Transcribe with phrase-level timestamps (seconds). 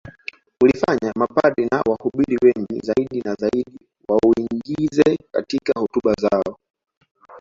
[0.63, 6.57] Ulifanya mapadri na wahubiri wengi zaidi na zaidi wauingize katika hotuba zao